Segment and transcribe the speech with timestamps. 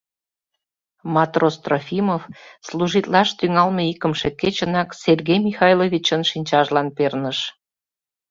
[1.13, 2.21] Матрос Трофимов
[2.67, 7.39] служитлаш тӱҥалме икымше кечынак Сергей Михайловичын шинчажлан перныш.